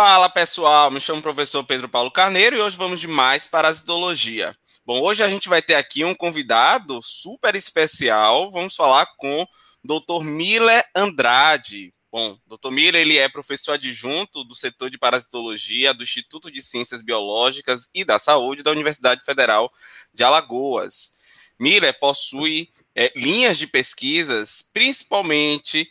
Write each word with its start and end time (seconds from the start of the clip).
Fala 0.00 0.28
pessoal, 0.28 0.92
me 0.92 1.00
chamo 1.00 1.18
o 1.18 1.22
professor 1.22 1.64
Pedro 1.64 1.88
Paulo 1.88 2.08
Carneiro 2.08 2.54
e 2.54 2.60
hoje 2.60 2.76
vamos 2.76 3.00
de 3.00 3.08
mais 3.08 3.48
parasitologia. 3.48 4.56
Bom, 4.86 5.00
hoje 5.00 5.24
a 5.24 5.28
gente 5.28 5.48
vai 5.48 5.60
ter 5.60 5.74
aqui 5.74 6.04
um 6.04 6.14
convidado 6.14 7.00
super 7.02 7.56
especial. 7.56 8.48
Vamos 8.52 8.76
falar 8.76 9.06
com 9.16 9.42
o 9.42 9.46
Dr. 9.82 10.22
Miller 10.22 10.84
Andrade. 10.94 11.92
Bom, 12.12 12.38
Dr. 12.46 12.70
Miller 12.70 13.00
ele 13.00 13.18
é 13.18 13.28
professor 13.28 13.72
adjunto 13.72 14.44
do 14.44 14.54
setor 14.54 14.88
de 14.88 14.96
parasitologia 14.96 15.92
do 15.92 16.04
Instituto 16.04 16.48
de 16.48 16.62
Ciências 16.62 17.02
Biológicas 17.02 17.90
e 17.92 18.04
da 18.04 18.20
Saúde 18.20 18.62
da 18.62 18.70
Universidade 18.70 19.24
Federal 19.24 19.68
de 20.14 20.22
Alagoas. 20.22 21.14
Miller 21.58 21.98
possui 21.98 22.70
é, 22.94 23.10
linhas 23.16 23.58
de 23.58 23.66
pesquisas, 23.66 24.62
principalmente 24.72 25.90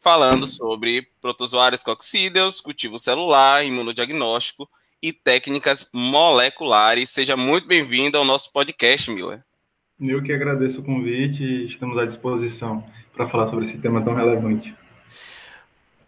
falando 0.00 0.46
sobre 0.46 1.08
protozoários 1.20 1.82
coccídeos, 1.82 2.60
cultivo 2.60 2.98
celular, 2.98 3.64
imunodiagnóstico 3.64 4.68
e 5.02 5.12
técnicas 5.12 5.90
moleculares. 5.92 7.10
Seja 7.10 7.36
muito 7.36 7.66
bem-vindo 7.66 8.18
ao 8.18 8.24
nosso 8.24 8.52
podcast, 8.52 9.10
Miller. 9.10 9.42
Eu 10.00 10.22
que 10.22 10.32
agradeço 10.32 10.80
o 10.80 10.84
convite 10.84 11.42
e 11.42 11.66
estamos 11.66 11.98
à 11.98 12.04
disposição 12.04 12.84
para 13.12 13.28
falar 13.28 13.46
sobre 13.46 13.64
esse 13.64 13.78
tema 13.78 14.02
tão 14.02 14.14
relevante. 14.14 14.74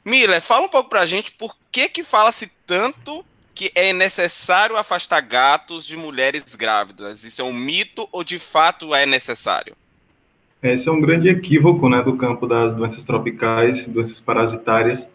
Miller, 0.05 0.41
fala 0.41 0.67
um 0.67 0.69
pouco 0.69 0.89
para 0.89 1.01
a 1.01 1.07
gente 1.07 1.33
por 1.33 1.55
que 1.73 1.89
que 1.89 2.05
fala-se 2.05 2.47
tanto 2.67 3.25
que 3.55 3.71
é 3.75 3.93
necessário 3.93 4.77
afastar 4.77 5.21
gatos 5.21 5.85
de 5.85 5.97
mulheres 5.97 6.55
grávidas. 6.55 7.25
Isso 7.25 7.43
é 7.43 7.45
um 7.45 7.53
mito 7.53 8.09
ou 8.11 8.25
de 8.25 8.39
fato 8.39 8.95
é 8.95 9.05
necessário? 9.05 9.77
Esse 10.63 10.91
é 10.91 10.93
um 10.93 11.01
grande 11.01 11.29
equívoco 11.29 11.89
né, 11.89 12.03
do 12.03 12.17
campo 12.17 12.47
das 12.47 12.75
doenças 12.75 13.03
tropicais, 13.03 13.87
doenças 13.87 14.21
parasitárias. 14.21 15.07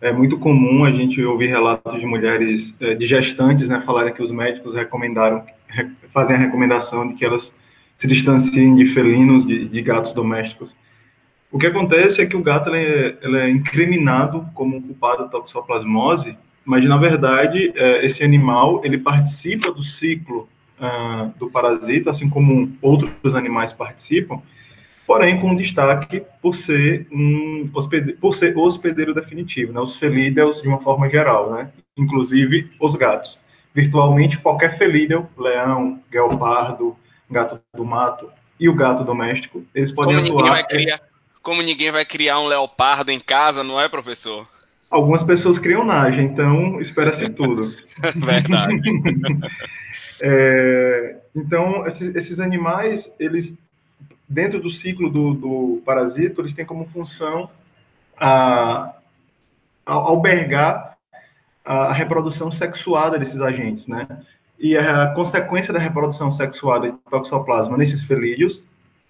É 0.00 0.12
muito 0.12 0.38
comum 0.38 0.84
a 0.84 0.92
gente 0.92 1.20
ouvir 1.24 1.48
relatos 1.48 1.98
de 1.98 2.06
mulheres, 2.06 2.72
é, 2.78 2.94
de 2.94 3.04
gestantes, 3.04 3.68
né, 3.68 3.82
falarem 3.84 4.14
que 4.14 4.22
os 4.22 4.30
médicos 4.30 4.74
recomendaram, 4.74 5.44
fazem 6.12 6.36
a 6.36 6.38
recomendação 6.38 7.08
de 7.08 7.14
que 7.14 7.24
elas 7.24 7.52
se 7.96 8.06
distanciem 8.06 8.76
de 8.76 8.86
felinos, 8.86 9.44
de, 9.44 9.68
de 9.68 9.82
gatos 9.82 10.12
domésticos. 10.12 10.74
O 11.50 11.58
que 11.58 11.66
acontece 11.66 12.20
é 12.20 12.26
que 12.26 12.36
o 12.36 12.42
gato 12.42 12.70
ele 12.70 12.78
é, 12.78 13.18
ele 13.22 13.36
é 13.38 13.50
incriminado 13.50 14.46
como 14.54 14.80
culpado 14.80 15.24
da 15.24 15.28
toxoplasmose, 15.28 16.36
mas 16.64 16.84
na 16.84 16.96
verdade 16.96 17.72
é, 17.74 18.06
esse 18.06 18.22
animal 18.22 18.80
ele 18.84 18.98
participa 18.98 19.72
do 19.72 19.82
ciclo 19.82 20.48
uh, 20.78 21.32
do 21.38 21.50
parasita, 21.50 22.10
assim 22.10 22.28
como 22.28 22.72
outros 22.80 23.34
animais 23.34 23.72
participam, 23.72 24.40
porém 25.06 25.40
com 25.40 25.54
destaque 25.54 26.22
por 26.40 26.54
ser 26.54 27.06
um 27.12 27.70
hospedeiro, 27.74 28.18
por 28.20 28.34
ser 28.34 28.56
hospedeiro 28.56 29.14
definitivo, 29.14 29.72
né? 29.72 29.80
Os 29.80 29.96
felídeos 29.96 30.62
de 30.62 30.68
uma 30.68 30.80
forma 30.80 31.08
geral, 31.08 31.52
né? 31.52 31.70
Inclusive 31.96 32.70
os 32.80 32.94
gatos. 32.94 33.38
Virtualmente 33.74 34.38
qualquer 34.38 34.78
felídeo, 34.78 35.28
leão, 35.36 36.00
guepardo, 36.10 36.96
gato 37.30 37.60
do 37.74 37.84
mato 37.84 38.30
e 38.58 38.68
o 38.68 38.74
gato 38.74 39.04
doméstico, 39.04 39.64
eles 39.74 39.90
podem 39.90 40.16
como 40.16 40.38
atuar. 40.38 40.62
Ninguém 40.62 40.66
criar, 40.66 41.00
como 41.42 41.62
ninguém 41.62 41.90
vai 41.90 42.04
criar 42.04 42.40
um 42.40 42.46
leopardo 42.46 43.10
em 43.10 43.20
casa, 43.20 43.64
não 43.64 43.80
é, 43.80 43.88
professor? 43.88 44.48
Algumas 44.90 45.22
pessoas 45.22 45.58
criam 45.58 45.84
nage, 45.84 46.20
então 46.20 46.80
espera-se 46.80 47.28
tudo. 47.30 47.74
Verdade. 48.14 48.80
é, 50.22 51.16
então, 51.34 51.86
esses, 51.86 52.14
esses 52.14 52.38
animais, 52.38 53.12
eles 53.18 53.58
dentro 54.34 54.60
do 54.60 54.68
ciclo 54.68 55.08
do, 55.08 55.32
do 55.32 55.82
parasito, 55.86 56.40
eles 56.40 56.52
têm 56.52 56.66
como 56.66 56.84
função 56.86 57.48
a, 58.18 58.92
a 59.86 59.92
albergar 59.92 60.98
a, 61.64 61.92
reprodução 61.92 62.50
sexuada 62.50 63.16
desses 63.16 63.40
agentes, 63.40 63.86
né? 63.86 64.08
E 64.58 64.76
a 64.76 65.08
consequência 65.14 65.72
da 65.72 65.78
reprodução 65.78 66.32
sexuada 66.32 66.90
de 66.90 66.98
toxoplasma 67.08 67.76
nesses 67.76 68.02
felídeos, 68.02 68.62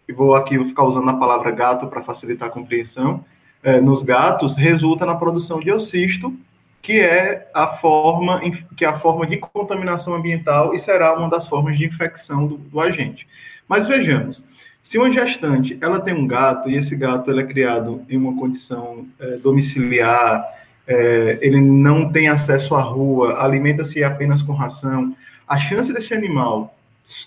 e 0.07 0.13
vou 0.13 0.35
aqui 0.35 0.63
ficar 0.63 0.85
usando 0.85 1.09
a 1.09 1.15
palavra 1.15 1.51
gato 1.51 1.87
para 1.87 2.03
facilitar 2.03 2.49
a 2.49 2.53
compreensão, 2.53 3.25
é, 3.63 3.81
nos 3.81 4.03
gatos, 4.03 4.57
resulta 4.57 5.07
na 5.07 5.15
produção 5.15 5.59
de 5.59 5.73
ocisto, 5.73 6.37
que 6.83 7.01
é 7.01 7.51
a 7.55 7.69
forma 7.69 8.43
que 8.77 8.85
é 8.85 8.89
a 8.89 8.99
forma 8.99 9.27
de 9.27 9.39
contaminação 9.39 10.15
ambiental 10.15 10.75
e 10.75 10.79
será 10.79 11.17
uma 11.19 11.31
das 11.31 11.49
formas 11.49 11.79
de 11.79 11.87
infecção 11.87 12.47
do, 12.47 12.59
do 12.59 12.79
agente. 12.79 13.27
Mas 13.67 13.89
vejamos, 13.89 14.43
se 14.85 14.99
uma 14.99 15.11
gestante 15.11 15.79
ela 15.81 15.99
tem 15.99 16.13
um 16.13 16.27
gato 16.27 16.69
e 16.69 16.77
esse 16.77 16.95
gato 16.95 17.31
ele 17.31 17.41
é 17.41 17.47
criado 17.47 18.05
em 18.07 18.19
uma 18.19 18.39
condição 18.39 19.07
é, 19.19 19.39
domiciliar, 19.39 20.45
é, 20.87 21.39
ele 21.41 21.59
não 21.59 22.13
tem 22.13 22.29
acesso 22.29 22.75
à 22.75 22.83
rua, 22.83 23.43
alimenta-se 23.43 24.05
apenas 24.05 24.43
com 24.43 24.53
ração, 24.53 25.17
a 25.49 25.59
chance 25.59 25.91
desse 25.91 26.13
animal 26.13 26.77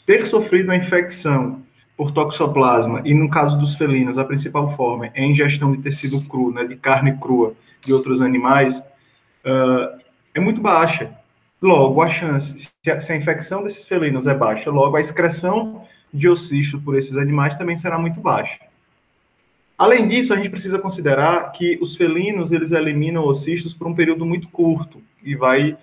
ter 0.06 0.28
sofrido 0.28 0.66
uma 0.66 0.76
infecção 0.76 1.64
por 1.98 2.12
toxoplasma, 2.12 3.02
e 3.04 3.16
no 3.16 3.28
caso 3.28 3.58
dos 3.58 3.74
felinos, 3.74 4.20
a 4.20 4.24
principal 4.24 4.76
forma 4.76 5.08
é 5.16 5.24
a 5.24 5.26
ingestão 5.26 5.72
de 5.72 5.82
tecido 5.82 6.22
cru, 6.26 6.54
né, 6.54 6.64
de 6.64 6.76
carne 6.76 7.18
crua 7.18 7.56
de 7.84 7.92
outros 7.92 8.22
animais, 8.22 8.78
uh, 8.78 10.00
é 10.32 10.40
muito 10.40 10.62
baixa. 10.62 11.10
Logo, 11.60 12.04
a 12.04 12.10
chance, 12.10 12.70
se 12.84 12.92
a, 12.92 13.02
se 13.02 13.12
a 13.12 13.16
infecção 13.16 13.64
desses 13.64 13.88
felinos 13.88 14.28
é 14.28 14.36
baixa, 14.36 14.70
logo 14.70 14.96
a 14.96 15.02
excreção 15.02 15.82
de 16.14 16.28
ocisto 16.28 16.80
por 16.80 16.98
esses 16.98 17.18
animais 17.18 17.56
também 17.56 17.76
será 17.76 17.98
muito 17.98 18.20
baixa. 18.20 18.60
Além 19.78 20.08
disso, 20.08 20.34
a 20.34 20.38
gente 20.38 20.50
precisa 20.50 20.80
considerar 20.80 21.52
que 21.52 21.78
os 21.80 21.96
felinos 21.96 22.52
eles 22.52 22.72
eliminam 22.72 23.24
ocistos 23.26 23.74
por 23.74 23.88
um 23.88 23.94
período 23.94 24.26
muito 24.26 24.48
curto 24.48 25.02
e 25.24 25.36
vai 25.36 25.78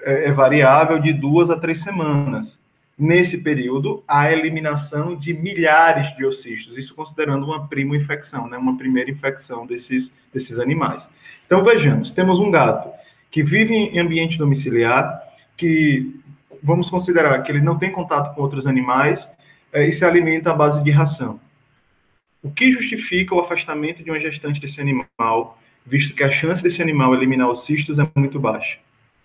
é, 0.00 0.28
é 0.28 0.32
variável 0.32 0.98
de 0.98 1.12
duas 1.12 1.50
a 1.50 1.58
três 1.58 1.80
semanas. 1.80 2.58
Nesse 2.98 3.42
período, 3.42 4.02
há 4.08 4.32
eliminação 4.32 5.14
de 5.16 5.34
milhares 5.34 6.16
de 6.16 6.24
ocistos, 6.24 6.78
isso 6.78 6.94
considerando 6.94 7.44
uma 7.44 7.68
prima 7.68 7.94
infecção, 7.94 8.48
né, 8.48 8.56
uma 8.56 8.78
primeira 8.78 9.10
infecção 9.10 9.66
desses, 9.66 10.10
desses 10.32 10.58
animais. 10.58 11.06
Então, 11.44 11.62
vejamos, 11.62 12.10
temos 12.10 12.38
um 12.38 12.50
gato 12.50 12.88
que 13.30 13.42
vive 13.42 13.74
em 13.74 13.98
ambiente 13.98 14.38
domiciliar, 14.38 15.22
que 15.58 16.18
vamos 16.62 16.88
considerar 16.88 17.42
que 17.42 17.52
ele 17.52 17.60
não 17.60 17.76
tem 17.78 17.92
contato 17.92 18.34
com 18.34 18.40
outros 18.40 18.66
animais 18.66 19.28
e 19.84 19.92
se 19.92 20.04
alimenta 20.04 20.50
à 20.50 20.54
base 20.54 20.82
de 20.82 20.90
ração. 20.90 21.40
O 22.42 22.50
que 22.50 22.70
justifica 22.70 23.34
o 23.34 23.40
afastamento 23.40 24.04
de 24.04 24.10
uma 24.10 24.20
gestante 24.20 24.60
desse 24.60 24.80
animal, 24.80 25.58
visto 25.84 26.14
que 26.14 26.22
a 26.22 26.30
chance 26.30 26.62
desse 26.62 26.80
animal 26.80 27.14
eliminar 27.14 27.50
os 27.50 27.64
cistos 27.64 27.98
é 27.98 28.04
muito 28.14 28.38
baixa? 28.38 28.78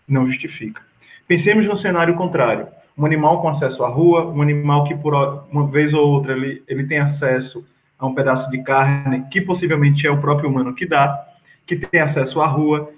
Não 0.07 0.25
justifica. 0.25 0.81
Pensemos 1.28 1.66
no 1.66 1.78
cenário 1.78 2.16
contrário. 2.16 2.67
Um 2.97 3.06
animal 3.06 3.41
com 3.41 3.47
acesso 3.47 3.84
à 3.84 3.88
rua, 3.88 4.28
um 4.28 4.41
animal 4.41 4.84
que 4.84 4.95
por 4.95 5.13
uma 5.51 5.67
vez 5.67 5.94
ou 5.94 6.06
outra 6.06 6.34
ele, 6.34 6.63
ele 6.68 6.85
tem 6.85 6.97
acesso 6.97 7.66
a 7.97 8.07
um 8.07 8.13
pedaço 8.13 8.50
de 8.50 8.62
carne 8.63 9.25
que 9.29 9.39
possivelmente 9.39 10.07
é 10.07 10.12
o 10.12 10.19
próprio 10.19 10.50
humano 10.50 10.73
que 10.73 10.85
dá, 10.85 11.28
que 11.66 11.75
tem 11.75 12.01
acesso 12.01 12.41
à 12.41 12.47
rua. 12.47 12.91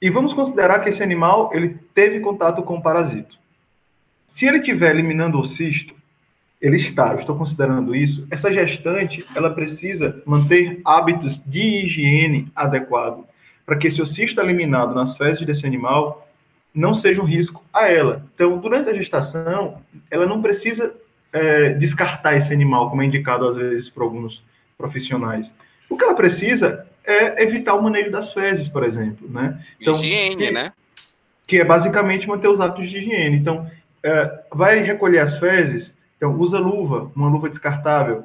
E 0.00 0.08
vamos 0.08 0.32
considerar 0.32 0.78
que 0.78 0.88
esse 0.88 1.02
animal 1.02 1.50
ele 1.52 1.76
teve 1.92 2.20
contato 2.20 2.62
com 2.62 2.76
o 2.76 2.82
parasito. 2.82 3.36
Se 4.26 4.46
ele 4.46 4.58
estiver 4.58 4.92
eliminando 4.92 5.38
o 5.38 5.44
cisto, 5.44 5.94
ele 6.62 6.76
está, 6.76 7.10
eu 7.10 7.18
estou 7.18 7.36
considerando 7.36 7.94
isso, 7.94 8.24
essa 8.30 8.52
gestante, 8.52 9.26
ela 9.34 9.50
precisa 9.50 10.22
manter 10.24 10.80
hábitos 10.84 11.42
de 11.44 11.84
higiene 11.84 12.48
adequado 12.54 13.26
para 13.66 13.76
que 13.76 13.88
esse 13.88 14.00
ocisto 14.00 14.40
eliminado 14.40 14.94
nas 14.94 15.16
fezes 15.16 15.44
desse 15.44 15.66
animal 15.66 16.28
não 16.72 16.94
seja 16.94 17.20
um 17.20 17.24
risco 17.24 17.64
a 17.72 17.88
ela. 17.88 18.24
Então, 18.34 18.58
durante 18.58 18.88
a 18.88 18.94
gestação, 18.94 19.82
ela 20.08 20.24
não 20.24 20.40
precisa 20.40 20.94
é, 21.32 21.70
descartar 21.74 22.36
esse 22.36 22.52
animal, 22.52 22.88
como 22.88 23.02
é 23.02 23.06
indicado 23.06 23.48
às 23.48 23.56
vezes 23.56 23.88
por 23.88 24.04
alguns 24.04 24.42
profissionais. 24.78 25.52
O 25.90 25.96
que 25.96 26.04
ela 26.04 26.14
precisa 26.14 26.86
é 27.04 27.42
evitar 27.42 27.74
o 27.74 27.82
manejo 27.82 28.10
das 28.10 28.32
fezes, 28.32 28.68
por 28.68 28.84
exemplo, 28.84 29.28
né? 29.28 29.60
Então, 29.80 29.94
higiene, 29.94 30.52
né? 30.52 30.72
Que 31.46 31.60
é 31.60 31.64
basicamente 31.64 32.28
manter 32.28 32.48
os 32.48 32.60
hábitos 32.60 32.88
de 32.88 32.98
higiene. 32.98 33.36
Então, 33.36 33.68
é, 34.02 34.44
vai 34.52 34.80
recolher 34.80 35.18
as 35.18 35.38
fezes, 35.38 35.92
então, 36.22 36.38
usa 36.38 36.56
luva, 36.56 37.10
uma 37.16 37.28
luva 37.28 37.48
descartável. 37.48 38.22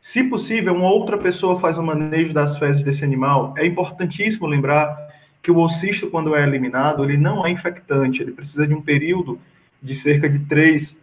Se 0.00 0.22
possível, 0.22 0.72
uma 0.72 0.88
outra 0.88 1.18
pessoa 1.18 1.58
faz 1.58 1.76
o 1.78 1.82
manejo 1.82 2.32
das 2.32 2.56
fezes 2.56 2.84
desse 2.84 3.02
animal. 3.02 3.52
É 3.58 3.66
importantíssimo 3.66 4.46
lembrar 4.46 4.96
que 5.42 5.50
o 5.50 5.58
ocisto, 5.58 6.08
quando 6.08 6.36
é 6.36 6.44
eliminado, 6.44 7.02
ele 7.02 7.16
não 7.16 7.44
é 7.44 7.50
infectante, 7.50 8.22
ele 8.22 8.30
precisa 8.30 8.68
de 8.68 8.72
um 8.72 8.80
período 8.80 9.36
de 9.82 9.96
cerca 9.96 10.28
de 10.28 10.38
3 10.38 10.96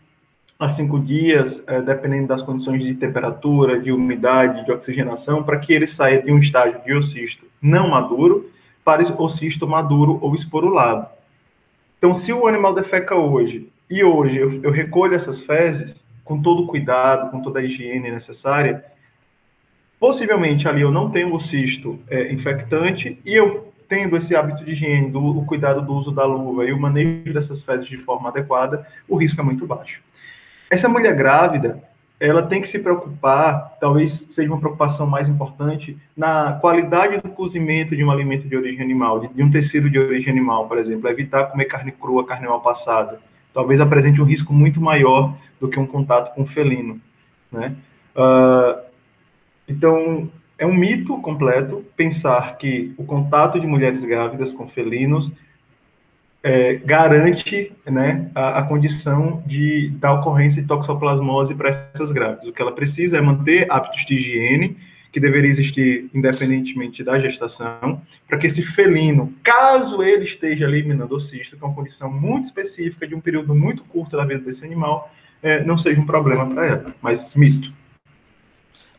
a 0.57 0.69
5 0.69 0.97
dias, 1.01 1.61
é, 1.67 1.81
dependendo 1.81 2.27
das 2.27 2.41
condições 2.41 2.81
de 2.81 2.93
temperatura, 2.93 3.77
de 3.77 3.91
umidade, 3.91 4.63
de 4.63 4.71
oxigenação, 4.71 5.43
para 5.43 5.59
que 5.59 5.73
ele 5.73 5.85
saia 5.85 6.21
de 6.21 6.31
um 6.31 6.39
estágio 6.39 6.81
de 6.81 6.93
ocisto 6.93 7.45
não 7.61 7.89
maduro 7.89 8.49
para 8.85 9.03
ocisto 9.21 9.67
maduro 9.67 10.17
ou 10.21 10.33
esporulado. 10.33 11.09
Então, 11.97 12.13
se 12.13 12.31
o 12.31 12.47
animal 12.47 12.73
defeca 12.73 13.15
hoje 13.15 13.67
e 13.89 14.01
hoje 14.01 14.37
eu, 14.37 14.63
eu 14.63 14.71
recolho 14.71 15.13
essas 15.13 15.41
fezes, 15.41 16.06
com 16.27 16.41
todo 16.41 16.63
o 16.63 16.67
cuidado, 16.67 17.31
com 17.31 17.41
toda 17.41 17.59
a 17.59 17.63
higiene 17.63 18.11
necessária, 18.11 18.83
possivelmente 19.99 20.67
ali 20.67 20.81
eu 20.81 20.91
não 20.91 21.09
tenho 21.09 21.33
o 21.33 21.39
cisto 21.39 21.97
é, 22.09 22.31
infectante 22.31 23.19
e 23.25 23.33
eu 23.33 23.73
tendo 23.87 24.17
esse 24.17 24.35
hábito 24.35 24.65
de 24.65 24.71
higiene, 24.71 25.09
do, 25.09 25.19
o 25.19 25.45
cuidado 25.45 25.81
do 25.81 25.93
uso 25.93 26.11
da 26.11 26.25
luva 26.25 26.65
e 26.65 26.73
o 26.73 26.79
manejo 26.79 27.33
dessas 27.33 27.61
fezes 27.61 27.87
de 27.87 27.97
forma 27.97 28.27
adequada, 28.27 28.85
o 29.07 29.15
risco 29.15 29.39
é 29.39 29.43
muito 29.43 29.65
baixo. 29.65 30.01
Essa 30.69 30.89
mulher 30.89 31.15
grávida, 31.15 31.81
ela 32.19 32.43
tem 32.43 32.61
que 32.61 32.67
se 32.67 32.79
preocupar, 32.79 33.77
talvez 33.79 34.25
seja 34.27 34.49
uma 34.51 34.59
preocupação 34.59 35.07
mais 35.07 35.29
importante, 35.29 35.97
na 36.17 36.57
qualidade 36.59 37.21
do 37.21 37.29
cozimento 37.29 37.95
de 37.95 38.03
um 38.03 38.11
alimento 38.11 38.45
de 38.45 38.57
origem 38.57 38.81
animal, 38.81 39.21
de, 39.21 39.27
de 39.29 39.41
um 39.41 39.49
tecido 39.49 39.89
de 39.89 39.97
origem 39.97 40.33
animal, 40.33 40.67
por 40.67 40.77
exemplo, 40.77 41.07
evitar 41.09 41.45
comer 41.45 41.65
carne 41.65 41.93
crua, 41.93 42.25
carne 42.25 42.47
mal 42.47 42.59
passada. 42.59 43.21
Talvez 43.57 43.81
apresente 43.81 44.21
um 44.21 44.23
risco 44.23 44.53
muito 44.53 44.79
maior 44.79 45.35
do 45.59 45.67
que 45.67 45.79
um 45.79 45.87
contato 45.87 46.31
com 46.35 46.45
felino, 46.45 47.01
né? 47.51 47.75
Uh, 48.15 48.79
então, 49.67 50.29
é 50.59 50.65
um 50.67 50.75
mito 50.75 51.19
completo 51.23 51.83
pensar 51.95 52.55
que 52.59 52.93
o 52.99 53.03
contato 53.03 53.59
de 53.59 53.65
mulheres 53.65 54.05
grávidas 54.05 54.51
com 54.51 54.67
felinos 54.67 55.31
é, 56.43 56.75
garante 56.75 57.73
né, 57.83 58.29
a, 58.35 58.59
a, 58.59 58.61
condição 58.61 59.41
de, 59.43 59.89
da 59.89 60.13
ocorrência 60.13 60.61
de 60.61 60.67
toxoplasmose 60.67 61.55
para 61.55 61.69
essas 61.69 62.11
grávidas. 62.11 62.47
O 62.47 62.53
que 62.53 62.61
ela 62.61 62.71
precisa 62.71 63.17
é 63.17 63.21
manter 63.21 63.65
hábitos 63.71 64.05
de 64.05 64.17
higiene, 64.17 64.77
que 65.11 65.19
deveria 65.19 65.49
existir 65.49 66.09
independentemente 66.13 67.03
da 67.03 67.17
gestação, 67.19 68.01
para 68.27 68.37
que 68.37 68.47
esse 68.47 68.61
felino, 68.61 69.33
caso 69.43 70.03
ele 70.03 70.25
esteja 70.25 70.65
eliminando 70.65 71.15
o 71.15 71.21
cisto, 71.21 71.57
que 71.57 71.63
é 71.63 71.67
uma 71.67 71.75
condição 71.75 72.11
muito 72.11 72.45
específica, 72.45 73.07
de 73.07 73.15
um 73.15 73.21
período 73.21 73.55
muito 73.55 73.83
curto 73.85 74.17
da 74.17 74.25
vida 74.25 74.41
desse 74.41 74.63
animal, 74.65 75.13
é, 75.41 75.63
não 75.63 75.77
seja 75.77 75.99
um 75.99 76.05
problema 76.05 76.45
para 76.47 76.65
ela. 76.65 76.95
Mas 77.01 77.33
mito. 77.35 77.71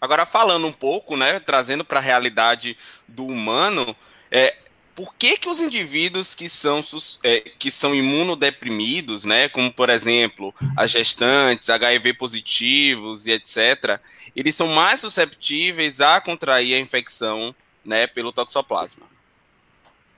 Agora, 0.00 0.24
falando 0.24 0.66
um 0.66 0.72
pouco, 0.72 1.16
né, 1.16 1.40
trazendo 1.40 1.84
para 1.84 1.98
a 1.98 2.02
realidade 2.02 2.76
do 3.06 3.26
humano, 3.26 3.96
é, 4.30 4.54
por 4.98 5.14
que, 5.14 5.38
que 5.38 5.48
os 5.48 5.60
indivíduos 5.60 6.34
que 6.34 6.48
são, 6.48 6.80
é, 7.22 7.38
que 7.56 7.70
são 7.70 7.94
imunodeprimidos, 7.94 9.24
né, 9.24 9.48
como 9.48 9.72
por 9.72 9.90
exemplo 9.90 10.52
as 10.76 10.90
gestantes, 10.90 11.70
HIV 11.70 12.14
positivos 12.14 13.28
e 13.28 13.30
etc., 13.30 14.00
eles 14.34 14.56
são 14.56 14.66
mais 14.66 14.98
susceptíveis 14.98 16.00
a 16.00 16.20
contrair 16.20 16.74
a 16.74 16.80
infecção 16.80 17.54
né, 17.84 18.08
pelo 18.08 18.32
toxoplasma? 18.32 19.06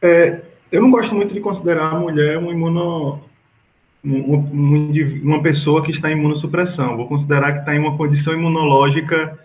É, 0.00 0.40
eu 0.72 0.80
não 0.80 0.90
gosto 0.90 1.14
muito 1.14 1.34
de 1.34 1.40
considerar 1.40 1.94
a 1.94 1.98
mulher 1.98 2.38
um 2.38 2.50
imuno, 2.50 3.22
um, 4.02 4.34
um, 4.34 5.20
uma 5.22 5.42
pessoa 5.42 5.84
que 5.84 5.90
está 5.90 6.08
em 6.10 6.14
imunossupressão. 6.14 6.96
Vou 6.96 7.06
considerar 7.06 7.52
que 7.52 7.58
está 7.58 7.74
em 7.74 7.78
uma 7.78 7.98
condição 7.98 8.32
imunológica 8.32 9.38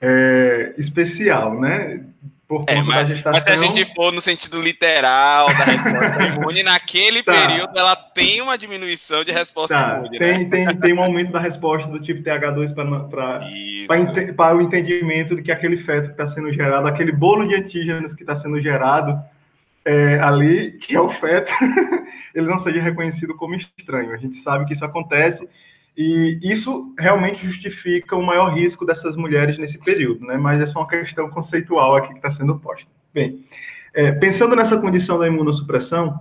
é, 0.00 0.72
especial, 0.78 1.60
né? 1.60 2.00
Por 2.48 2.62
é, 2.66 2.72
conta 2.72 2.72
é, 2.72 2.82
mas, 2.82 2.94
da 2.94 3.06
gestação. 3.06 3.32
Mas 3.32 3.42
se 3.42 3.50
a 3.50 3.56
gente 3.58 3.84
for 3.94 4.10
no 4.10 4.20
sentido 4.22 4.62
literal 4.62 5.48
da 5.48 5.64
resposta 5.64 6.22
imune, 6.34 6.62
naquele 6.62 7.22
tá. 7.22 7.32
período 7.32 7.78
ela 7.78 7.94
tem 7.94 8.40
uma 8.40 8.56
diminuição 8.56 9.22
de 9.22 9.30
resposta 9.30 9.74
tá. 9.74 9.98
imune. 9.98 10.18
Tem, 10.18 10.38
né? 10.38 10.44
tem, 10.46 10.80
tem 10.80 10.94
um 10.94 11.02
aumento 11.02 11.30
da 11.30 11.38
resposta 11.38 11.90
do 11.90 12.00
tipo 12.00 12.22
TH2 12.22 12.74
para, 12.74 14.32
para 14.34 14.56
o 14.56 14.62
entendimento 14.62 15.36
de 15.36 15.42
que 15.42 15.52
aquele 15.52 15.76
feto 15.76 16.06
que 16.06 16.12
está 16.12 16.26
sendo 16.26 16.50
gerado, 16.50 16.88
aquele 16.88 17.12
bolo 17.12 17.46
de 17.46 17.54
antígenos 17.54 18.14
que 18.14 18.22
está 18.22 18.34
sendo 18.34 18.58
gerado 18.62 19.22
é, 19.84 20.18
ali, 20.20 20.72
que 20.72 20.96
é 20.96 21.00
o 21.00 21.10
feto, 21.10 21.52
ele 22.34 22.46
não 22.46 22.58
seja 22.58 22.80
reconhecido 22.80 23.36
como 23.36 23.54
estranho. 23.54 24.12
A 24.12 24.16
gente 24.16 24.38
sabe 24.38 24.64
que 24.64 24.72
isso 24.72 24.84
acontece 24.84 25.46
e 26.00 26.38
isso 26.44 26.94
realmente 26.96 27.44
justifica 27.44 28.14
o 28.14 28.24
maior 28.24 28.54
risco 28.54 28.86
dessas 28.86 29.16
mulheres 29.16 29.58
nesse 29.58 29.80
período, 29.80 30.24
né? 30.24 30.36
Mas 30.36 30.60
é 30.60 30.66
só 30.66 30.78
uma 30.78 30.86
questão 30.86 31.28
conceitual 31.28 31.96
aqui 31.96 32.10
que 32.10 32.18
está 32.18 32.30
sendo 32.30 32.56
posta. 32.56 32.88
Bem, 33.12 33.44
é, 33.92 34.12
pensando 34.12 34.54
nessa 34.54 34.80
condição 34.80 35.18
da 35.18 35.26
imunossupressão, 35.26 36.20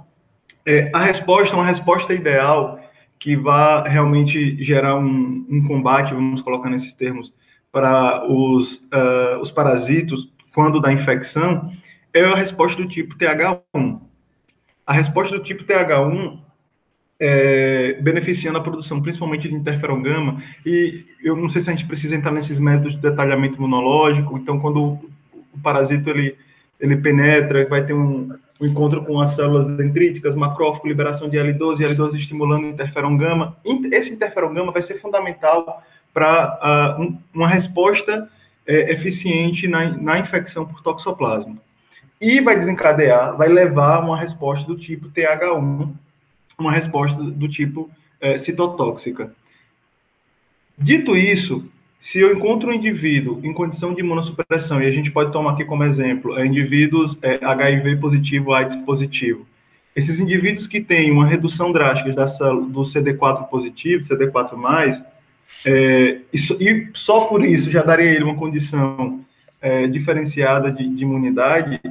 é, 0.66 0.90
a 0.92 1.04
resposta, 1.04 1.56
uma 1.56 1.66
resposta 1.68 2.12
ideal 2.12 2.80
que 3.20 3.36
vá 3.36 3.88
realmente 3.88 4.64
gerar 4.64 4.96
um, 4.96 5.46
um 5.48 5.68
combate, 5.68 6.12
vamos 6.12 6.42
colocar 6.42 6.72
nesses 6.72 6.96
termos, 6.96 7.32
para 7.72 8.28
os, 8.28 8.78
uh, 8.78 9.40
os 9.42 9.52
parasitos 9.52 10.34
quando 10.56 10.82
da 10.82 10.92
infecção, 10.92 11.72
é 12.12 12.22
a 12.22 12.36
resposta 12.36 12.82
do 12.82 12.90
tipo 12.90 13.16
TH1. 13.16 14.02
A 14.88 14.94
resposta 14.94 15.38
do 15.38 15.44
tipo 15.44 15.64
TH1 15.66 16.47
é, 17.20 17.98
beneficiando 18.02 18.58
a 18.58 18.62
produção, 18.62 19.02
principalmente 19.02 19.48
de 19.48 19.56
interferon 19.56 20.02
gama. 20.02 20.42
E 20.66 21.06
eu 21.24 21.36
não 21.36 21.50
sei 21.50 21.62
se 21.62 21.70
a 21.70 21.74
gente 21.74 21.88
precisa 21.88 22.16
entrar 22.16 22.32
nesses 22.32 22.60
métodos 22.60 22.96
de 22.96 23.02
detalhamento 23.02 23.56
imunológico. 23.56 24.38
Então, 24.38 24.60
quando 24.60 24.84
o, 24.84 25.60
parasito 25.64 26.10
ele, 26.10 26.36
ele 26.80 26.96
penetra, 26.98 27.68
vai 27.68 27.84
ter 27.86 27.94
um, 27.94 28.32
um, 28.62 28.66
encontro 28.66 29.04
com 29.04 29.20
as 29.20 29.30
células 29.36 29.68
dendríticas, 29.68 30.36
macrófago, 30.36 30.88
liberação 30.88 31.28
de 31.28 31.38
L12, 31.38 31.78
L12 31.80 32.14
estimulando 32.16 32.68
interferon 32.68 33.18
gama. 33.18 33.58
Esse 33.92 34.14
interferon 34.14 34.54
gama 34.54 34.72
vai 34.72 34.82
ser 34.82 34.96
fundamental 34.96 35.84
para 36.14 36.98
uh, 36.98 37.02
um, 37.02 37.18
uma 37.34 37.48
resposta 37.48 38.30
é, 38.66 38.92
eficiente 38.92 39.68
na, 39.68 39.90
na 39.98 40.20
infecção 40.20 40.66
por 40.66 40.82
toxoplasma. 40.82 41.56
E 42.20 42.42
vai 42.42 42.56
desencadear, 42.56 43.38
vai 43.38 43.48
levar 43.48 44.00
uma 44.04 44.18
resposta 44.18 44.66
do 44.68 44.76
tipo 44.76 45.10
TH1, 45.10 45.94
uma 46.58 46.72
resposta 46.72 47.22
do 47.22 47.48
tipo 47.48 47.90
é, 48.20 48.38
citotóxica. 48.38 49.32
Dito 50.78 51.16
isso, 51.16 51.66
se 52.00 52.20
eu 52.20 52.36
encontro 52.36 52.70
um 52.70 52.74
indivíduo 52.74 53.40
em 53.44 53.54
condição 53.54 53.94
de 53.94 54.02
imunossupressão, 54.02 54.82
e 54.82 54.86
a 54.86 54.92
gente 54.92 55.12
pode 55.12 55.32
tomar 55.32 55.54
aqui 55.54 55.66
como 55.66 55.84
exemplo, 55.84 56.38
é, 56.38 56.46
indivíduos 56.46 57.18
é, 57.22 57.44
HIV 57.44 57.98
positivo, 57.98 58.54
AIDS 58.54 58.76
positivo, 58.78 59.46
esses 59.96 60.20
indivíduos 60.20 60.68
que 60.68 60.80
têm 60.80 61.12
uma 61.12 61.26
redução 61.26 61.72
drástica 61.72 62.12
da 62.14 62.26
do 62.26 62.82
CD4 62.82 63.48
positivo, 63.50 64.04
CD4+, 64.04 65.04
é, 65.66 66.20
e, 66.32 66.38
e, 66.38 66.90
só 66.94 67.26
por 67.26 67.44
isso 67.44 67.72
já 67.72 67.82
daria 67.82 68.12
ele 68.12 68.24
uma 68.24 68.36
condição 68.36 69.22
é, 69.60 69.88
diferenciada 69.88 70.72
de, 70.72 70.88
de 70.88 71.04
imunidade, 71.04 71.82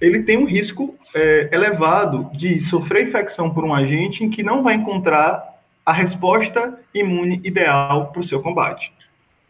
ele 0.00 0.22
tem 0.22 0.38
um 0.38 0.46
risco 0.46 0.94
é, 1.14 1.48
elevado 1.52 2.30
de 2.32 2.60
sofrer 2.60 3.06
infecção 3.06 3.52
por 3.52 3.64
um 3.64 3.74
agente 3.74 4.24
em 4.24 4.30
que 4.30 4.42
não 4.42 4.62
vai 4.62 4.74
encontrar 4.74 5.60
a 5.84 5.92
resposta 5.92 6.78
imune 6.94 7.40
ideal 7.44 8.06
para 8.06 8.20
o 8.20 8.24
seu 8.24 8.40
combate. 8.40 8.92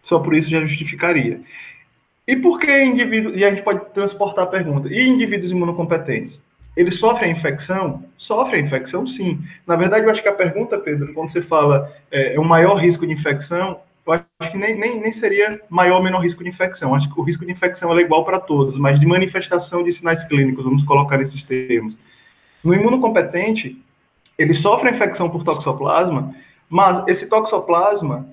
Só 0.03 0.19
por 0.19 0.35
isso 0.35 0.51
já 0.51 0.61
justificaria. 0.61 1.41
E 2.27 2.37
por 2.37 2.59
que 2.59 2.85
indivíduos, 2.85 3.37
e 3.37 3.45
a 3.45 3.51
gente 3.51 3.63
pode 3.63 3.85
transportar 3.93 4.45
a 4.45 4.49
pergunta, 4.49 4.89
e 4.89 5.07
indivíduos 5.07 5.53
imunocompetentes? 5.53 6.43
Eles 6.77 6.97
sofrem 6.97 7.31
a 7.31 7.33
infecção? 7.33 8.05
Sofrem 8.17 8.63
a 8.63 8.65
infecção, 8.65 9.07
sim. 9.07 9.41
Na 9.67 9.77
verdade, 9.77 10.05
eu 10.05 10.11
acho 10.11 10.23
que 10.23 10.29
a 10.29 10.33
pergunta, 10.33 10.79
Pedro, 10.79 11.13
quando 11.13 11.31
você 11.31 11.43
fala 11.43 11.93
é, 12.11 12.35
é 12.35 12.41
o 12.41 12.45
maior 12.45 12.77
risco 12.77 13.07
de 13.07 13.13
infecção, 13.13 13.81
eu 14.15 14.25
acho 14.41 14.53
que 14.53 14.59
nem, 14.59 14.79
nem, 14.79 15.01
nem 15.01 15.13
seria 15.13 15.61
maior 15.69 15.97
ou 15.97 16.03
menor 16.03 16.21
risco 16.21 16.43
de 16.43 16.49
infecção. 16.49 16.95
Acho 16.95 17.13
que 17.13 17.21
o 17.21 17.23
risco 17.23 17.45
de 17.45 17.53
infecção 17.53 17.97
é 17.97 18.01
igual 18.01 18.25
para 18.25 18.41
todos, 18.41 18.77
mas 18.77 18.99
de 18.99 19.07
manifestação 19.07 19.83
de 19.83 19.93
sinais 19.93 20.25
clínicos, 20.25 20.65
vamos 20.65 20.85
colocar 20.85 21.19
nesses 21.19 21.45
termos. 21.45 21.97
No 22.63 22.75
imunocompetente, 22.75 23.81
ele 24.39 24.55
sofre 24.55 24.91
infecção 24.91 25.29
por 25.29 25.45
toxoplasma, 25.45 26.35
mas 26.69 27.07
esse 27.09 27.29
toxoplasma, 27.29 28.27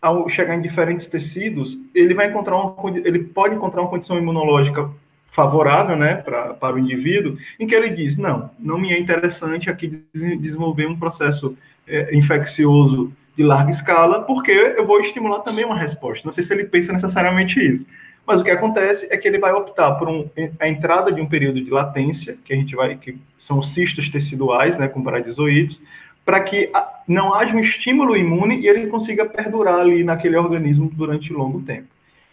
ao 0.00 0.28
chegar 0.28 0.54
em 0.54 0.60
diferentes 0.60 1.06
tecidos, 1.06 1.76
ele 1.94 2.14
vai 2.14 2.28
encontrar 2.28 2.56
uma, 2.56 2.98
ele 2.98 3.24
pode 3.24 3.54
encontrar 3.54 3.82
uma 3.82 3.90
condição 3.90 4.18
imunológica 4.18 4.90
favorável, 5.30 5.96
né, 5.96 6.16
pra, 6.16 6.54
para 6.54 6.74
o 6.74 6.78
indivíduo, 6.78 7.36
em 7.58 7.66
que 7.66 7.74
ele 7.74 7.90
diz, 7.90 8.16
não, 8.16 8.50
não 8.58 8.78
me 8.78 8.92
é 8.92 8.98
interessante 8.98 9.70
aqui 9.70 9.88
desenvolver 10.12 10.86
um 10.86 10.98
processo 10.98 11.56
é, 11.86 12.14
infeccioso 12.16 13.12
de 13.40 13.46
larga 13.46 13.70
escala, 13.70 14.20
porque 14.20 14.50
eu 14.50 14.84
vou 14.84 15.00
estimular 15.00 15.38
também 15.38 15.64
uma 15.64 15.74
resposta. 15.78 16.26
Não 16.26 16.32
sei 16.32 16.44
se 16.44 16.52
ele 16.52 16.64
pensa 16.64 16.92
necessariamente 16.92 17.58
isso. 17.58 17.86
Mas 18.26 18.38
o 18.38 18.44
que 18.44 18.50
acontece 18.50 19.08
é 19.10 19.16
que 19.16 19.26
ele 19.26 19.38
vai 19.38 19.50
optar 19.50 19.92
por 19.92 20.10
um, 20.10 20.28
a 20.60 20.68
entrada 20.68 21.10
de 21.10 21.22
um 21.22 21.26
período 21.26 21.58
de 21.58 21.70
latência, 21.70 22.36
que 22.44 22.52
a 22.52 22.56
gente 22.56 22.76
vai, 22.76 22.96
que 22.96 23.16
são 23.38 23.62
cistos 23.62 24.10
teciduais, 24.10 24.76
né, 24.76 24.88
com 24.88 25.02
paradisoídos, 25.02 25.80
para 26.22 26.38
que 26.40 26.70
não 27.08 27.32
haja 27.32 27.56
um 27.56 27.60
estímulo 27.60 28.14
imune 28.14 28.60
e 28.60 28.68
ele 28.68 28.88
consiga 28.88 29.24
perdurar 29.24 29.80
ali 29.80 30.04
naquele 30.04 30.36
organismo 30.36 30.90
durante 30.92 31.32
longo 31.32 31.62
tempo. 31.62 31.88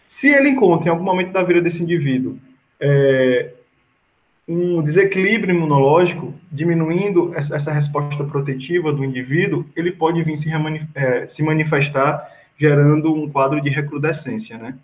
Se 0.06 0.28
ele 0.28 0.50
encontra 0.50 0.88
em 0.88 0.90
algum 0.90 1.04
momento 1.04 1.32
da 1.32 1.42
vida 1.42 1.62
desse 1.62 1.82
indivíduo 1.82 2.36
é, 2.78 3.54
um 4.48 4.82
desequilíbrio 4.82 5.54
imunológico, 5.54 6.34
diminuindo 6.50 7.34
essa 7.34 7.70
resposta 7.70 8.24
protetiva 8.24 8.90
do 8.90 9.04
indivíduo, 9.04 9.66
ele 9.76 9.92
pode 9.92 10.22
vir 10.22 10.38
se, 10.38 10.48
é, 10.94 11.28
se 11.28 11.42
manifestar 11.42 12.34
gerando 12.58 13.12
um 13.12 13.30
quadro 13.30 13.60
de 13.60 13.68
recrudescência, 13.68 14.56
né? 14.56 14.74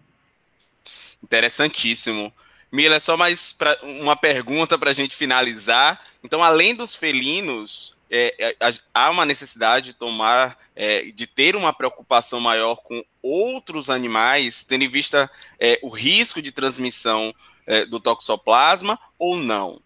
Interessantíssimo. 1.23 2.31
Mila, 2.71 3.01
só 3.01 3.17
mais 3.17 3.55
pra, 3.55 3.75
uma 3.83 4.15
pergunta 4.15 4.77
para 4.77 4.91
a 4.91 4.95
gente 4.95 5.17
finalizar. 5.17 5.99
Então, 6.23 6.43
além 6.43 6.75
dos 6.75 6.95
felinos, 6.95 7.97
é, 8.11 8.35
é 8.39 8.75
há 8.93 9.11
uma 9.11 9.25
necessidade 9.25 9.87
de 9.87 9.95
tomar, 9.95 10.59
é, 10.77 11.05
de 11.05 11.27
ter 11.27 11.57
uma 11.57 11.73
preocupação 11.73 12.39
maior 12.39 12.77
com 12.77 13.03
outros 13.23 13.89
animais, 13.89 14.63
tendo 14.63 14.85
em 14.85 14.89
vista 14.89 15.31
é, 15.59 15.79
o 15.83 15.89
risco 15.89 16.43
de 16.43 16.53
transmissão 16.53 17.35
é, 17.67 17.85
do 17.85 18.01
toxoplasma 18.01 18.99
ou 19.19 19.37
não? 19.37 19.79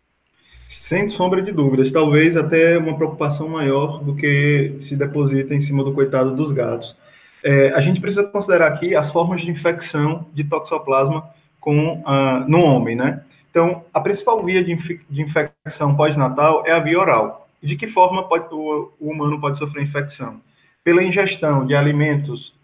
Sem 0.68 1.08
sombra 1.08 1.40
de 1.40 1.50
dúvidas, 1.50 1.90
talvez 1.90 2.36
até 2.36 2.76
uma 2.76 2.94
preocupação 2.94 3.48
maior 3.48 4.02
do 4.04 4.14
que 4.14 4.76
se 4.78 4.94
deposita 4.96 5.54
em 5.54 5.60
cima 5.60 5.82
do 5.82 5.94
coitado 5.94 6.36
dos 6.36 6.52
gatos. 6.52 6.94
É, 7.42 7.70
a 7.70 7.80
gente 7.80 8.00
precisa 8.00 8.24
considerar 8.24 8.68
aqui 8.68 8.94
as 8.94 9.10
formas 9.10 9.40
de 9.40 9.50
infecção 9.50 10.26
de 10.34 10.44
toxoplasma 10.44 11.28
com, 11.60 12.00
uh, 12.00 12.48
no 12.48 12.60
homem, 12.60 12.96
né? 12.96 13.22
Então, 13.50 13.84
a 13.92 14.00
principal 14.00 14.42
via 14.44 14.62
de, 14.62 14.72
inf 14.72 14.88
de 15.08 15.22
infecção 15.22 15.96
pós-natal 15.96 16.64
é 16.66 16.72
a 16.72 16.78
via 16.78 16.98
oral. 16.98 17.48
De 17.62 17.76
que 17.76 17.86
forma 17.86 18.28
pode, 18.28 18.52
o, 18.54 18.92
o, 19.00 19.10
humano 19.10 19.40
pode 19.40 19.58
sofrer 19.58 19.82
infecção? 19.82 20.40
Pela 20.84 21.02
ingestão 21.02 21.66
de 21.66 21.74
alimentos 21.74 22.54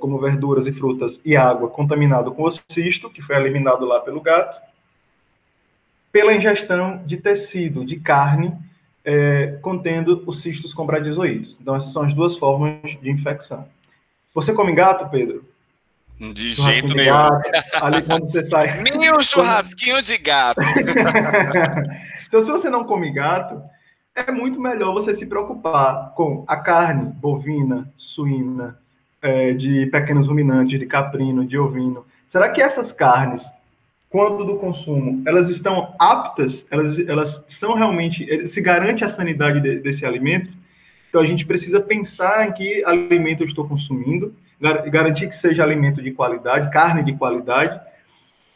como 0.00 0.18
verduras 0.18 0.66
e 0.66 0.72
frutas 0.72 1.20
e 1.24 1.36
água 1.36 1.68
contaminado 1.68 2.32
com 2.32 2.44
o 2.44 2.52
cisto, 2.68 3.08
que 3.10 3.22
foi 3.22 3.36
eliminado 3.36 3.84
lá 3.84 4.00
pelo 4.00 4.20
gato, 4.20 4.60
pela 6.10 6.34
ingestão 6.34 7.02
de 7.06 7.16
tecido, 7.16 7.84
de 7.84 7.98
carne, 8.00 8.52
é, 9.04 9.58
contendo 9.62 10.22
os 10.26 10.42
cistos 10.42 10.74
com 10.74 10.84
bradizoides. 10.84 11.58
Então, 11.60 11.76
essas 11.76 11.92
são 11.92 12.02
as 12.02 12.12
duas 12.12 12.36
formas 12.36 12.80
de 13.00 13.10
infecção. 13.10 13.66
Você 14.34 14.52
come 14.52 14.74
gato, 14.74 15.08
Pedro? 15.08 15.44
De 16.18 16.52
jeito 16.52 16.94
nenhum. 16.94 17.14
Gato, 17.14 17.50
ali 17.82 18.02
quando 18.02 18.30
você 18.30 18.44
sai. 18.44 18.82
Nem 18.84 19.10
um 19.10 19.22
churrasquinho 19.22 20.02
de 20.02 20.18
gato. 20.18 20.60
então, 22.28 22.42
se 22.42 22.50
você 22.50 22.68
não 22.68 22.84
come 22.84 23.10
gato, 23.10 23.62
é 24.14 24.30
muito 24.30 24.60
melhor 24.60 24.92
você 24.92 25.14
se 25.14 25.26
preocupar 25.26 26.12
com 26.14 26.44
a 26.46 26.56
carne 26.56 27.06
bovina, 27.06 27.90
suína, 27.96 28.78
é, 29.22 29.52
de 29.52 29.86
pequenos 29.86 30.26
ruminantes, 30.26 30.78
de 30.78 30.86
caprino, 30.86 31.44
de 31.44 31.58
ovino. 31.58 32.04
Será 32.26 32.48
que 32.48 32.62
essas 32.62 32.92
carnes 32.92 33.42
quanto 34.10 34.44
do 34.44 34.56
consumo, 34.56 35.22
elas 35.24 35.48
estão 35.48 35.94
aptas, 35.96 36.66
elas, 36.68 36.98
elas 36.98 37.44
são 37.46 37.74
realmente, 37.74 38.46
se 38.48 38.60
garante 38.60 39.04
a 39.04 39.08
sanidade 39.08 39.60
de, 39.60 39.78
desse 39.78 40.04
alimento, 40.04 40.50
então 41.08 41.20
a 41.20 41.26
gente 41.26 41.46
precisa 41.46 41.80
pensar 41.80 42.48
em 42.48 42.52
que 42.52 42.84
alimento 42.84 43.44
eu 43.44 43.46
estou 43.46 43.66
consumindo, 43.66 44.34
garantir 44.90 45.28
que 45.28 45.34
seja 45.34 45.62
alimento 45.62 46.02
de 46.02 46.10
qualidade, 46.10 46.70
carne 46.72 47.04
de 47.04 47.16
qualidade, 47.16 47.80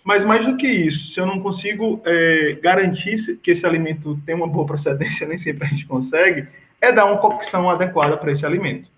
mas 0.03 0.25
mais 0.25 0.45
do 0.45 0.57
que 0.57 0.67
isso, 0.67 1.09
se 1.13 1.21
eu 1.21 1.25
não 1.25 1.41
consigo 1.41 2.03
é, 2.05 2.59
garantir 2.61 3.39
que 3.39 3.53
esse 3.53 3.65
alimento 3.65 4.21
tem 4.27 4.35
uma 4.35 4.47
boa 4.47 4.67
procedência, 4.67 5.27
nem 5.27 5.39
sempre 5.39 5.67
a 5.67 5.71
gente 5.71 5.87
consegue, 5.87 6.49
é 6.81 6.93
dar 6.93 7.07
uma 7.07 7.19
cocção 7.19 7.71
adequada 7.71 8.17
para 8.17 8.33
esse 8.33 8.45
alimento, 8.45 8.91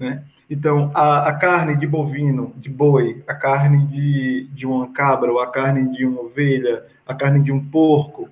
né? 0.00 0.24
Então, 0.50 0.90
a, 0.94 1.28
a, 1.28 1.34
carne 1.34 1.76
de 1.76 1.86
bovino, 1.86 2.54
de 2.56 2.70
boi, 2.70 3.22
a 3.26 3.34
carne 3.34 3.86
de, 3.86 4.44
de 4.52 4.66
uma 4.66 4.88
cabra, 4.88 5.30
ou 5.30 5.40
a 5.40 5.50
carne 5.50 5.94
de 5.94 6.06
uma 6.06 6.22
ovelha, 6.22 6.84
a 7.06 7.14
carne 7.14 7.42
de 7.42 7.52
um 7.52 7.62
porco, 7.62 8.28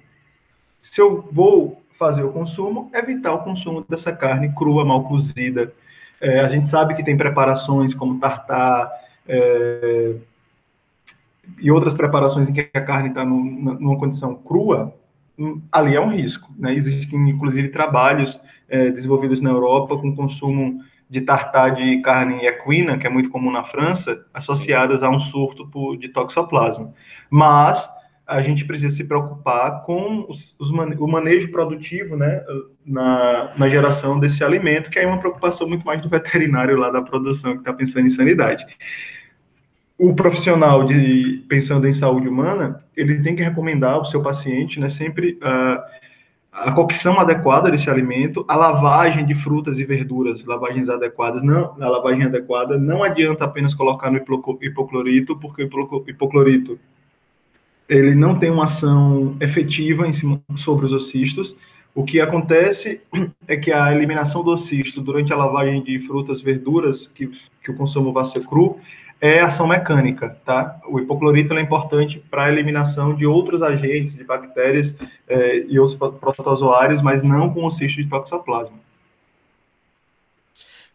se 0.82 1.00
eu 1.00 1.28
vou 1.30 1.82
fazer 1.92 2.22
o 2.22 2.32
consumo, 2.32 2.90
evitar 2.94 3.32
o 3.32 3.42
consumo 3.42 3.84
dessa 3.88 4.12
carne 4.12 4.52
crua, 4.54 4.84
mal 4.84 5.04
cozida. 5.04 5.72
É, 6.20 6.40
a 6.40 6.48
gente 6.48 6.66
sabe 6.66 6.94
que 6.94 7.04
tem 7.04 7.16
preparações 7.16 7.92
como 7.92 8.18
tartar 8.18 8.90
é, 9.28 10.16
e 11.58 11.70
outras 11.70 11.94
preparações 11.94 12.48
em 12.48 12.52
que 12.52 12.70
a 12.72 12.80
carne 12.80 13.10
está 13.10 13.24
numa 13.24 13.98
condição 13.98 14.34
crua, 14.34 14.94
hum, 15.38 15.60
ali 15.70 15.94
é 15.94 16.00
um 16.00 16.10
risco. 16.10 16.50
Né? 16.58 16.74
Existem, 16.74 17.28
inclusive, 17.28 17.68
trabalhos 17.68 18.38
é, 18.68 18.90
desenvolvidos 18.90 19.40
na 19.40 19.50
Europa 19.50 19.98
com 19.98 20.14
consumo 20.14 20.82
de 21.08 21.20
tartar 21.20 21.70
de 21.70 22.00
carne 22.02 22.46
equina, 22.46 22.98
que 22.98 23.06
é 23.06 23.10
muito 23.10 23.30
comum 23.30 23.50
na 23.50 23.64
França, 23.64 24.26
associadas 24.34 25.02
a 25.02 25.08
um 25.08 25.20
surto 25.20 25.96
de 25.96 26.08
toxoplasma. 26.08 26.92
Mas 27.30 27.88
a 28.26 28.42
gente 28.42 28.64
precisa 28.64 28.94
se 28.94 29.04
preocupar 29.04 29.84
com 29.84 30.26
os, 30.28 30.56
os 30.58 30.70
o 30.70 31.06
manejo 31.06 31.52
produtivo 31.52 32.16
né, 32.16 32.42
na, 32.84 33.52
na 33.56 33.68
geração 33.68 34.18
desse 34.18 34.42
alimento, 34.42 34.90
que 34.90 34.98
é 34.98 35.06
uma 35.06 35.20
preocupação 35.20 35.68
muito 35.68 35.86
mais 35.86 36.02
do 36.02 36.08
veterinário 36.08 36.76
lá 36.76 36.90
da 36.90 37.00
produção, 37.00 37.52
que 37.52 37.58
está 37.60 37.72
pensando 37.72 38.06
em 38.06 38.10
sanidade. 38.10 38.66
O 39.96 40.14
profissional 40.14 40.84
de 40.84 41.44
pensando 41.48 41.86
em 41.86 41.92
saúde 41.92 42.28
humana, 42.28 42.84
ele 42.96 43.22
tem 43.22 43.36
que 43.36 43.42
recomendar 43.42 43.94
ao 43.94 44.04
seu 44.04 44.20
paciente 44.22 44.80
né, 44.80 44.88
sempre 44.88 45.38
uh, 45.42 45.80
a 46.56 46.72
cocção 46.72 47.20
adequada 47.20 47.70
desse 47.70 47.90
alimento, 47.90 48.42
a 48.48 48.56
lavagem 48.56 49.26
de 49.26 49.34
frutas 49.34 49.78
e 49.78 49.84
verduras, 49.84 50.42
lavagens 50.42 50.88
adequadas. 50.88 51.42
Não, 51.42 51.76
a 51.78 51.88
lavagem 51.88 52.24
adequada 52.24 52.78
não 52.78 53.04
adianta 53.04 53.44
apenas 53.44 53.74
colocar 53.74 54.10
no 54.10 54.16
hipoclorito, 54.62 55.36
porque 55.36 55.62
o 55.62 56.04
hipoclorito 56.08 56.78
ele 57.86 58.14
não 58.14 58.38
tem 58.38 58.50
uma 58.50 58.64
ação 58.64 59.36
efetiva 59.38 60.08
em 60.08 60.12
cima, 60.12 60.40
sobre 60.56 60.86
os 60.86 60.94
ocistos. 60.94 61.54
O 61.94 62.04
que 62.04 62.20
acontece 62.20 63.02
é 63.46 63.56
que 63.56 63.70
a 63.70 63.92
eliminação 63.94 64.42
do 64.42 64.50
ocisto 64.50 65.02
durante 65.02 65.32
a 65.34 65.36
lavagem 65.36 65.82
de 65.82 65.98
frutas, 66.00 66.40
verduras, 66.40 67.06
que, 67.14 67.30
que 67.62 67.70
o 67.70 67.76
consumo 67.76 68.12
vai 68.12 68.24
ser 68.24 68.46
cru, 68.46 68.78
é 69.20 69.40
ação 69.40 69.66
mecânica, 69.66 70.36
tá? 70.44 70.78
O 70.86 71.00
hipoclorito 71.00 71.54
é 71.54 71.60
importante 71.60 72.18
para 72.30 72.44
a 72.44 72.48
eliminação 72.52 73.14
de 73.14 73.26
outros 73.26 73.62
agentes, 73.62 74.14
de 74.14 74.24
bactérias 74.24 74.94
é, 75.26 75.64
e 75.68 75.78
outros 75.78 75.96
protozoários, 75.96 77.00
mas 77.00 77.22
não 77.22 77.52
com 77.52 77.64
o 77.64 77.70
cisto 77.70 78.02
de 78.02 78.08
toxoplasma. 78.08 78.78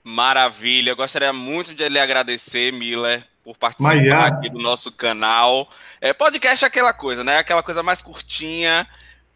Maravilha, 0.03 0.91
eu 0.91 0.95
gostaria 0.95 1.31
muito 1.31 1.75
de 1.75 1.87
lhe 1.87 1.99
agradecer, 1.99 2.71
Miller, 2.73 3.23
por 3.43 3.55
participar 3.57 4.25
aqui 4.25 4.49
do 4.49 4.59
nosso 4.59 4.91
canal. 4.91 5.67
É, 5.99 6.13
podcast 6.13 6.65
é 6.65 6.67
aquela 6.67 6.93
coisa, 6.93 7.23
né? 7.23 7.37
Aquela 7.37 7.61
coisa 7.61 7.83
mais 7.83 8.01
curtinha. 8.01 8.87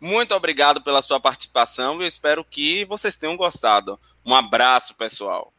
Muito 0.02 0.36
obrigado 0.36 0.82
pela 0.82 1.02
sua 1.02 1.20
participação 1.20 2.00
e 2.00 2.04
eu 2.04 2.08
espero 2.08 2.44
que 2.44 2.86
vocês 2.86 3.16
tenham 3.16 3.38
gostado. 3.38 4.00
Um 4.26 4.36
abraço, 4.36 4.96
pessoal. 4.96 5.55